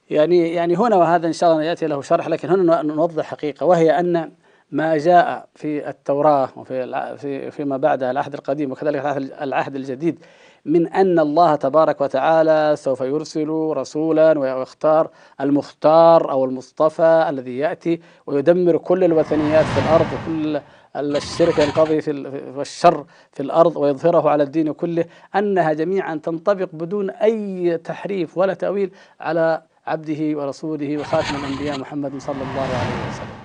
[0.10, 4.00] يعني يعني هنا وهذا إن شاء الله يأتي له شرح لكن هنا نوضح حقيقة وهي
[4.00, 4.32] أن
[4.72, 9.06] ما جاء في التوراة وفي في فيما بعد العهد القديم وكذلك
[9.42, 10.20] العهد الجديد
[10.68, 15.10] من أن الله تبارك وتعالى سوف يرسل رسولا ويختار
[15.42, 20.62] المختار أو المصطفى الذي يأتي ويدمر كل الوثنيات في الأرض وكل
[20.96, 22.12] الشرك ينقضي في
[22.56, 25.06] والشر في الأرض ويظهره على الدين كله.
[25.36, 32.36] أنها جميعا تنطبق بدون أي تحريف ولا تأويل على عبده ورسوله وخاتم الأنبياء محمد صلى
[32.36, 33.38] الله عليه وسلم.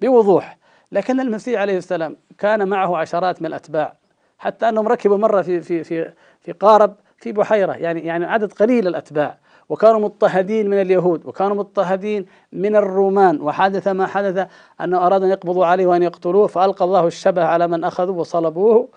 [0.00, 0.58] بوضوح
[0.92, 3.99] لكن المسيح عليه السلام كان معه عشرات من الأتباع.
[4.40, 7.72] حتى أنهم ركبوا مرة في في في في قارب في بحيرة.
[7.72, 9.38] يعني يعني عدد قليل الأتباع.
[9.68, 13.40] وكانوا مضطهدين من اليهود وكانوا مضطهدين من الرومان.
[13.40, 14.46] وحدث ما حدث
[14.80, 18.88] أنه أراد أن يقبضوا عليه وأن يقتلوه فألقى الله الشبه على من أخذوا وصلبوه.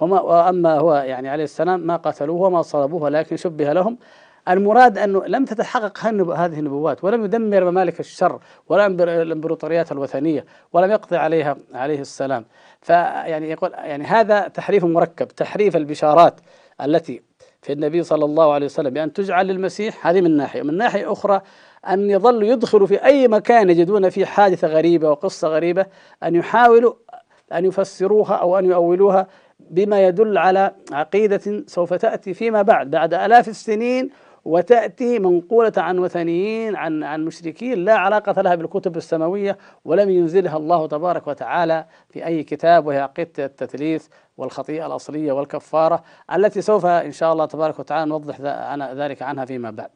[0.00, 3.98] وما وأما هو يعني عليه السلام ما قتلوه وما صلبوه ولكن شبه لهم.
[4.48, 5.98] المراد أنه لم تتحقق
[6.36, 8.86] هذه النبوات ولم يدمر ممالك الشر ولا
[9.22, 12.44] الإمبراطوريات الوثنية ولم يقضي عليها عليه السلام.
[12.80, 16.40] فيعني يقول يعني هذا تحريف مركب تحريف البشارات
[16.80, 17.22] التي
[17.62, 20.62] في النبي صلى الله عليه وسلم بأن تجعل للمسيح هذه من ناحية.
[20.62, 21.40] من ناحية أخرى
[21.88, 25.86] أن يظل يدخل في أي مكان يجدون فيه حادثة غريبة وقصة غريبة
[26.22, 26.94] أن يحاولوا
[27.52, 29.26] أن يفسروها أو أن يؤولوها
[29.60, 34.10] بما يدل على عقيدة سوف تأتي فيما بعد بعد آلاف السنين
[34.44, 40.86] وتأتي منقولة عن وثنيين عن عن مشركين لا علاقة لها بالكتب السماوية ولم ينزلها الله
[40.86, 46.02] تبارك وتعالى في أي كتاب وهي عقيدة التثليث والخطيئة الأصلية والكفارة
[46.34, 48.40] التي سوف إن شاء الله تبارك وتعالى نوضح
[48.94, 49.90] ذلك عنها فيما بعد.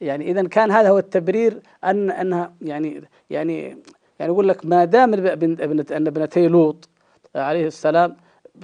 [0.00, 3.78] يعني إذا كان هذا هو التبرير أن أنها يعني يعني
[4.18, 6.88] يعني يقول لك ما دام أن ابنتي لوط
[7.36, 8.16] عليه السلام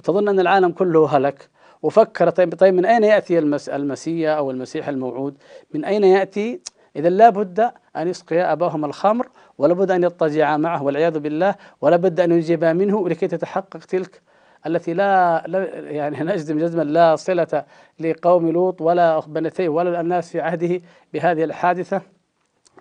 [0.03, 1.49] تظن أن العالم كله هلك
[1.85, 5.37] وفكر طيب طيب من أين يأتي المس المسيا أو المسيح الموعود؟
[5.73, 6.59] من أين يأتي؟
[6.95, 11.97] إذا لا بد أن يسقي أباهم الخمر ولا بد أن يضطجعا معه والعياذ بالله ولا
[11.97, 14.21] بد أن يجيبا منه لكي تتحقق تلك
[14.67, 17.65] التي لا, لا يعني نجزم جزما لا صلة
[17.99, 20.81] لقوم لوط ولا بنتيه ولا الناس في عهده
[21.13, 22.01] بهذه الحادثة.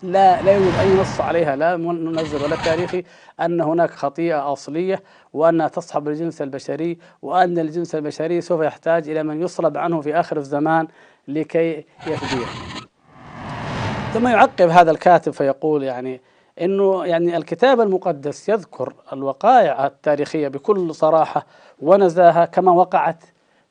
[0.03, 3.05] لا لا يوجد أي نص عليها لا منزل ولا تاريخي
[3.41, 5.03] أن هناك خطيئة أصلية
[5.33, 10.37] وانها تصحب الجنس البشري وأن الجنس البشري سوف يحتاج إلى من يصلب عنه في آخر
[10.37, 10.89] الزمان
[11.29, 12.47] لكي يفديه.
[14.15, 16.21] ثم يعقب هذا الكاتب فيقول يعني
[16.61, 21.47] إنه يعني الكتاب المقدس يذكر الوقائع التاريخية بكل صراحة
[21.83, 23.25] ونزاهه كما وقعت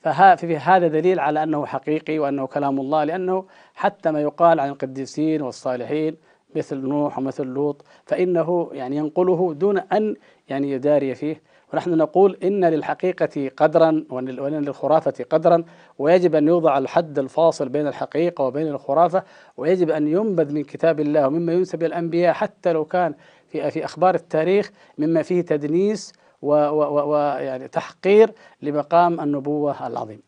[0.04, 5.42] ففي هذا دليل على أنه حقيقي وأنه كلام الله لأنه حتى ما يقال عن القديسين
[5.42, 6.18] والصالحين
[6.56, 10.16] مثل نوح ومثل لوط فإنه يعني ينقله دون أن
[10.50, 11.42] يعني يداري فيه.
[11.74, 15.64] ونحن نقول إن للحقيقة قدرا وإن للخرافة قدرا
[16.00, 19.24] ويجب أن يوضع الحد الفاصل بين الحقيقة وبين الخرافة
[19.58, 23.14] ويجب أن ينبذ من كتاب الله ومما ينسب إلى الأنبياء حتى لو كان
[23.48, 26.14] في في أخبار التاريخ مما فيه تدنيس
[26.44, 30.22] ويعني تحقير لمقام النبوة العظيم.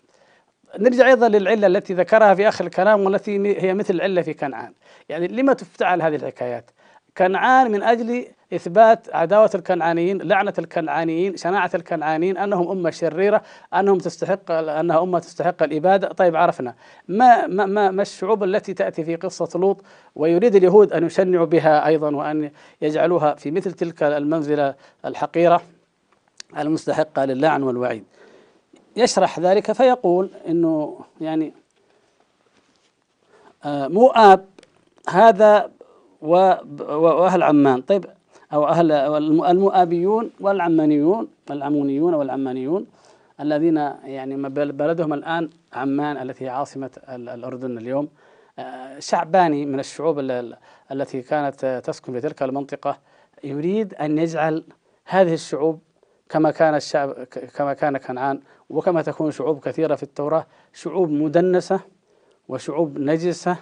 [0.79, 4.73] نرجع أيضا للعلة التي ذكرها في آخر الكلام والتي هي مثل العلة في كنعان.
[5.09, 6.71] يعني لما تفتعل هذه الحكايات؟
[7.17, 13.41] كنعان من أجل إثبات عداوة الكنعانيين لعنة الكنعانيين شناعة الكنعانيين أنهم أمة شريرة
[13.73, 16.07] أنهم تستحق أنها أمة تستحق الإبادة.
[16.07, 16.75] طيب عرفنا.
[17.07, 19.81] ما, ما, ما, ما الشعوب التي تأتي في قصة لوط
[20.15, 22.51] ويريد اليهود أن يشنعوا بها أيضا وأن
[22.81, 24.75] يجعلوها في مثل تلك المنزلة
[25.05, 25.61] الحقيرة؟
[26.57, 28.03] المستحقة للعن والوعيد.
[28.97, 31.53] يشرح ذلك فيقول إنه يعني
[33.65, 34.45] آه، مؤاب
[35.09, 35.71] هذا
[36.21, 37.81] وأهل عمان.
[37.81, 38.05] طيب
[38.53, 42.85] أو أهل المؤابيون والعمانيون العمونيون والعمانيون
[43.39, 48.07] الذين يعني بلدهم الآن عمان التي هي عاصمة الأردن اليوم.
[48.59, 50.19] آه، شعباني من الشعوب
[50.91, 52.97] التي كانت تسكن في تلك المنطقة
[53.43, 54.63] يريد أن يجعل
[55.05, 55.79] هذه الشعوب
[56.29, 57.23] كما كان الشعب
[57.55, 61.79] كما كان كنعان وكما تكون شعوب كثيرة في التوراة شعوب مدنسة
[62.47, 63.57] وشعوب نجسة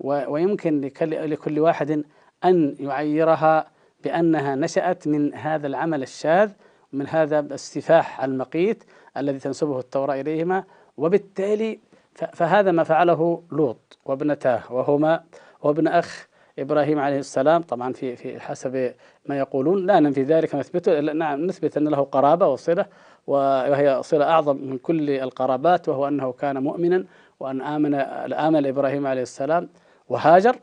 [0.00, 2.04] ويمكن لكل واحد
[2.44, 3.66] أن يعيرها
[4.04, 6.50] بأنها نشأت من هذا العمل الشاذ
[6.92, 8.84] من هذا السفاح المقيت
[9.16, 10.64] الذي تنسبه التوراة إليهما.
[10.96, 11.78] وبالتالي
[12.14, 15.24] فهذا ما فعله لوط وابنتاه وهما
[15.62, 18.94] وابن أخ إبراهيم عليه السلام طبعا في في حسب
[19.26, 22.86] ما يقولون لا ننفي ذلك نثبته نعم نثبت أن له قرابة وصلة
[23.26, 27.04] وهي صلة أعظم من كل القرابات وهو أنه كان مؤمنا
[27.40, 27.94] وأن آمن
[28.34, 29.68] آمن إبراهيم عليه السلام
[30.08, 30.56] وهاجر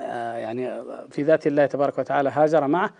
[0.00, 2.90] آه، يعني في ذات الله تبارك وتعالى هاجر معه.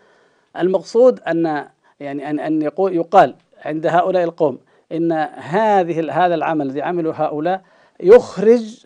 [0.56, 1.66] المقصود أن
[2.00, 4.58] يعني أن أن يقول يقال عند هؤلاء القوم
[4.92, 7.62] إن هذه هذا العمل الذي عمله هؤلاء
[8.00, 8.84] يخرج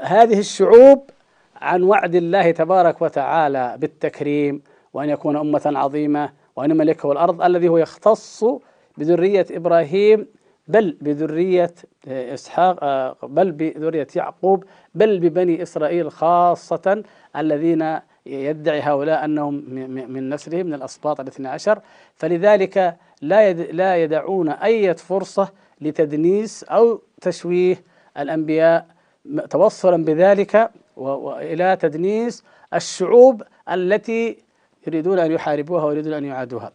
[0.00, 1.10] هذه الشعوب
[1.56, 4.62] عن وعد الله تبارك وتعالى بالتكريم
[4.92, 8.44] وأن يكون أمة عظيمة وأن يملكه الأرض الذي هو يختص
[8.98, 10.26] بذرية إبراهيم
[10.68, 11.74] بل بذرية
[12.08, 14.64] إسحاق آه، بل بذرية يعقوب
[14.94, 17.02] بل ببني إسرائيل خاصة
[17.36, 19.54] الذين يدعي هؤلاء أنهم
[20.12, 21.80] من نسله من الأسباط الاثنى عشر.
[22.14, 25.48] فلذلك لا لا يدعون أي فرصة
[25.80, 27.82] لتدنيس أو تشويه
[28.18, 28.86] الأنبياء
[29.50, 34.36] توصلا بذلك والى تدنيس الشعوب التي
[34.86, 36.72] يريدون أن يحاربوها ويريدون أن يعادوها.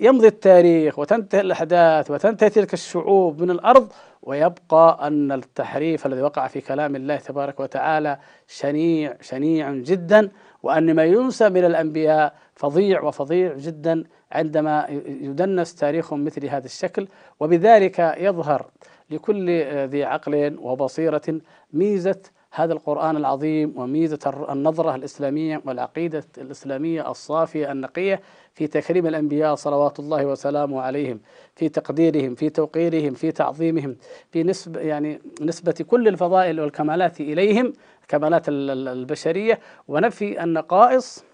[0.00, 3.92] يمضي التاريخ وتنتهي الأحداث وتنتهي تلك الشعوب من الأرض
[4.22, 10.30] ويبقى أن التحريف الذي وقع في كلام الله تبارك وتعالى شنيع شنيع جدا
[10.62, 17.08] وأن ما ينسب إلى الأنبياء فظيع وفظيع جدا عندما يدنس تاريخهم مثل هذا الشكل
[17.40, 18.66] وبذلك يظهر
[19.10, 19.50] لكل
[19.88, 21.40] ذي عقل وبصيرة
[21.72, 22.20] ميزة
[22.58, 28.20] هذا القرآن العظيم وميزة النظرة الإسلامية والعقيدة الإسلامية الصافية النقية
[28.54, 31.20] في تكريم الأنبياء صلوات الله وسلامه عليهم
[31.56, 33.96] في تقديرهم في توقيرهم في تعظيمهم
[34.32, 37.72] في نسبة يعني نسبة كل الفضائل والكمالات إليهم
[38.08, 39.58] كمالات البشرية.
[39.88, 41.24] ونفي النقائص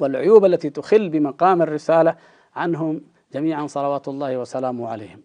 [0.00, 2.16] والعيوب التي تخل بمقام الرسالة
[2.56, 3.00] عنهم
[3.32, 5.20] جميعا صلوات الله وسلامه عليهم.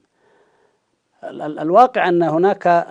[1.24, 2.86] الواقع أن هناك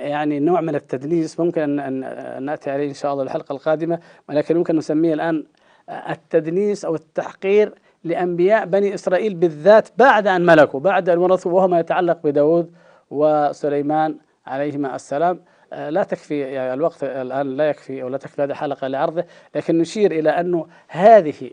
[0.00, 4.76] يعني نوع من التدليس ممكن أن نأتي عليه إن شاء الله الحلقة القادمة ولكن ممكن
[4.76, 5.44] نسميه الآن
[5.88, 11.80] التدنيس أو التحقير لأنبياء بني إسرائيل بالذات بعد أن ملكوا بعد أن ورثوا وهو ما
[11.80, 12.72] يتعلق بداود
[13.10, 15.40] وسليمان عليهما السلام.
[15.72, 20.12] لا تكفي يعني الوقت الآن لا يكفي أو لا تكفي هذه الحلقة لعرضه لكن نشير
[20.12, 21.50] إلى أنه هذه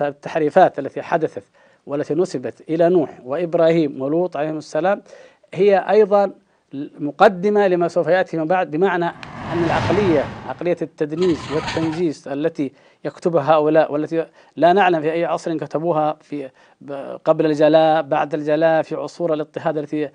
[0.00, 1.42] التحريفات التي حدثت
[1.86, 5.02] والتي نسبت إلى نوح وإبراهيم ولوط عليهم السلام
[5.54, 6.32] هي أيضا
[6.98, 9.04] مقدمة لما سوف يأتي من بعد بمعنى
[9.52, 12.72] أن العقلية عقلية التدنيس والتنجيس التي
[13.04, 16.50] يكتبها هؤلاء والتي لا نعلم في أي عصر كتبوها في
[17.24, 20.08] قبل الجلاء بعد الجلاء في عصور الاضطهاد التي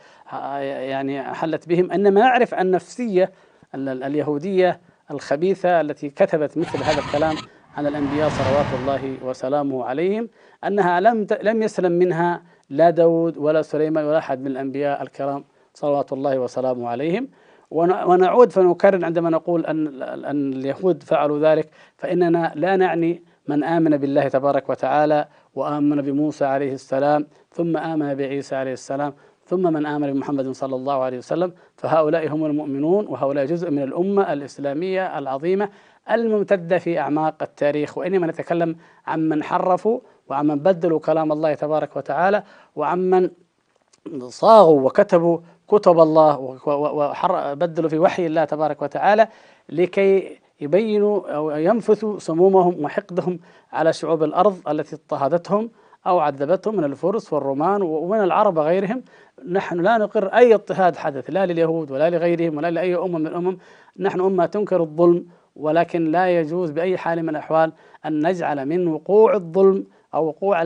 [0.61, 3.31] يعني حلت بهم إنما نعرف النفسية
[3.75, 4.79] اليهودية
[5.11, 7.35] الخبيثة التي كتبت مثل هذا الكلام
[7.75, 10.29] عن الأنبياء صلوات الله وسلامه عليهم
[10.67, 16.13] أنها لم لم يسلم منها لا داود ولا سليمان ولا أحد من الأنبياء الكرام صلوات
[16.13, 17.27] الله وسلامه عليهم.
[17.71, 24.27] ونعود فنكرر عندما نقول أن أن اليهود فعلوا ذلك فإننا لا نعني من آمن بالله
[24.27, 29.13] تبارك وتعالى وآمن بموسى عليه السلام ثم آمن بعيسى عليه السلام
[29.45, 34.33] ثم من آمن بمحمد صلى الله عليه وسلم فهؤلاء هم المؤمنون وهؤلاء جزء من الأمة
[34.33, 35.69] الإسلامية العظيمة
[36.11, 38.75] الممتدة في أعماق التاريخ وإنما نتكلم
[39.07, 42.43] عن من حرفوا وعمن بدلوا كلام الله تبارك وتعالى
[42.75, 43.29] وعمن
[44.27, 49.27] صاغوا وكتبوا كتب الله وبدلوا في وحي الله تبارك وتعالى
[49.69, 53.39] لكي يبينوا أو ينفثوا سمومهم وحقدهم
[53.73, 55.69] على شعوب الأرض التي اضطهدتهم
[56.07, 59.03] أو عذبتهم من الفرس والرومان ومن العرب وغيرهم.
[59.49, 63.57] نحن لا نقر أي اضطهاد حدث لا لليهود ولا لغيرهم ولا لأي أمة من الأمم.
[63.99, 67.71] نحن أمة تنكر الظلم ولكن لا يجوز بأي حال من الأحوال
[68.05, 70.61] أن نجعل من وقوع الظلم أو وقوع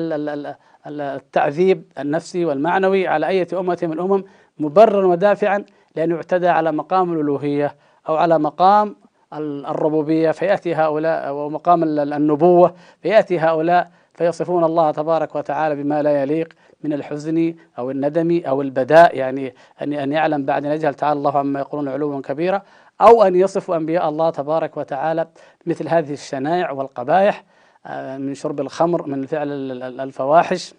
[0.88, 4.24] التعذيب النفسي والمعنوي على أي أمة من الأمم
[4.60, 5.64] مبررا ودافعا
[5.96, 7.76] لأن يعتدى على مقام الألوهية
[8.10, 8.96] أو على مقام
[9.34, 16.94] الربوبية فيأتي هؤلاء ومقام النبوة فيأتي هؤلاء فيصفون الله تبارك وتعالى بما لا يليق من
[16.94, 21.60] الحزن أو الندم أو البداء يعني أن أن يعلم بعد أن يجهل تعالى الله عما
[21.60, 22.62] يقولون علوا كبيرا.
[23.02, 25.28] أو أن يصفوا أنبياء الله تبارك وتعالى
[25.66, 27.44] مثل هذه الشنائع والقبائح
[27.86, 29.48] آه، من شرب الخمر من فعل
[29.82, 30.74] الفواحش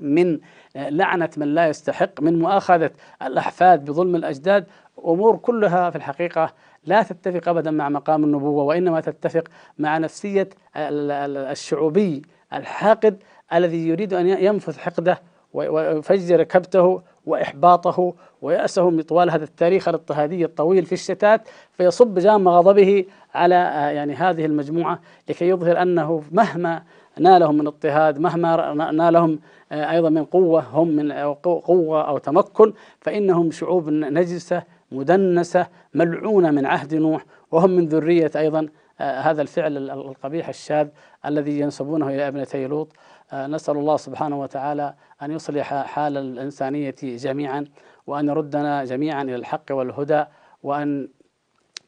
[0.00, 0.38] من
[0.76, 2.90] لعنة من لا يستحق من مؤاخذة
[3.22, 4.66] الأحفاد بظلم الأجداد.
[5.04, 6.52] أمور كلها في الحقيقة
[6.84, 9.44] لا تتفق أبدا مع مقام النبوة وإنما تتفق
[9.78, 19.30] مع نفسية الشعوبي الحاقد الذي يريد أن ينفذ حقده ويفجر كبته وإحباطه ويأسه من طوال
[19.30, 23.54] هذا التاريخ الاضطهادي الطويل في الشتات فيصب جام غضبه على
[23.94, 26.82] يعني هذه المجموعة لكي يظهر أنه مهما
[27.18, 29.38] نالهم من اضطهاد مهما نالهم
[29.72, 31.12] آه، أيضا من قوة هم من
[31.42, 34.62] قوة أو تمكن فإنهم شعوب نجسة
[34.92, 38.68] مدنسة ملعونة من عهد نوح وهم من ذرية أيضا
[39.00, 40.88] آه، هذا الفعل القبيح الشاذ
[41.26, 47.64] الذي ينسبونه إلى ابنتي لوط آه، نسأل الله سبحانه وتعالى أن يصلح حال الإنسانية جميعا
[48.06, 50.24] وأن يردنا جميعا إلى الحق والهدى
[50.62, 51.08] وأن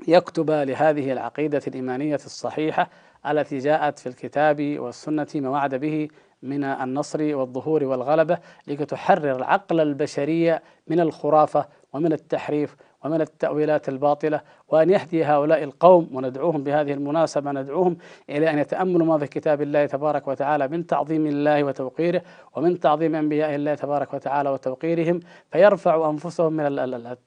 [0.08, 2.90] يكتب لهذه العقيدة الإيمانية الصحيحة
[3.26, 6.08] التي جاءت في الكتاب والسنة ما وعد به
[6.42, 14.40] من النصر والظهور والغلبة لكي تحرر العقل البشري من الخرافة ومن التحريف ومن التأويلات الباطلة
[14.68, 17.96] وأن يهدي هؤلاء القوم وندعوهم بهذه المناسبة ندعوهم
[18.30, 22.22] إلى أن يتأملوا ما في كتاب الله تبارك وتعالى من تعظيم الله وتوقيره
[22.56, 25.20] ومن تعظيم أنبياء الله تبارك وتعالى وتوقيرهم
[25.52, 26.66] فيرفعوا أنفسهم من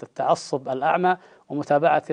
[0.03, 1.17] التعصب الأعمى
[1.49, 2.03] ومتابعة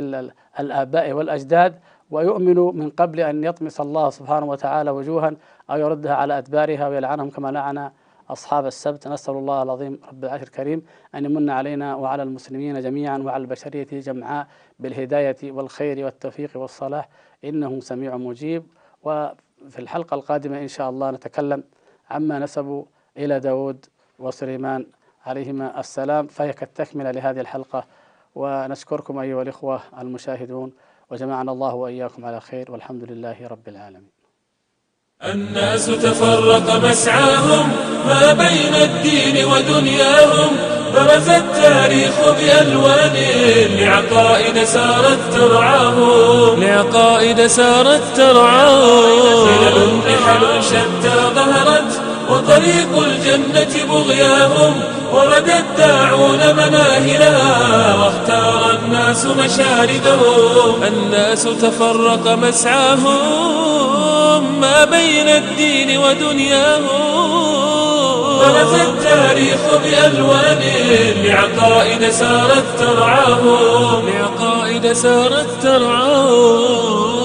[0.60, 1.74] الآباء والأجداد
[2.10, 5.32] ويؤمنوا من قبل أن يطمس الله سبحانه وتعالى وجوها
[5.70, 7.90] أو يردها على أدبارها ويلعنهم كما لعن
[8.30, 10.82] أصحاب السبت نسأل الله العظيم رب العرش الكريم
[11.14, 14.46] أن يمن علينا وعلى المسلمين جميعا وعلى البشرية جمعاء
[14.78, 17.08] بالهداية والخير والتوفيق والصلاح.
[17.44, 18.66] إنه سميع مجيب.
[19.02, 21.64] وفي الحلقة القادمة إن شاء الله نتكلم
[22.10, 22.84] عما نسبوا
[23.16, 23.86] إلى داود
[24.18, 24.86] وسليمان
[25.26, 26.26] عليهما السلام.
[26.26, 27.86] فهي كالتكملة لهذه الحلقة.
[28.34, 30.72] ونشكركم أيها الإخوة المشاهدون.
[31.10, 32.72] وجمعنا الله وإياكم على خير.
[32.72, 34.17] والحمد لله رب العالمين.
[35.24, 37.72] الناس تفرق مسعاهم
[38.06, 40.56] ما بين الدين ودنياهم
[40.94, 43.16] برز التاريخ بألوان
[43.78, 46.62] لعقائد سارت ترعاهم.
[46.62, 49.46] لعقائد سارت ترعاهم.
[49.46, 51.77] خلل رحل شتى ظهرت
[52.30, 54.74] وطريق الجنة بغياهم
[55.12, 60.82] ورد الداعون مناهلها واختار الناس مشاردهم.
[60.82, 63.58] الناس تفرق مسعاهم
[64.60, 67.18] ما بين الدين ودنياهم.
[68.38, 70.62] برز التاريخ بألوان
[71.24, 74.08] لعقائد سارت ترعاهم.
[74.08, 77.17] لعقائد سارت ترعاهم.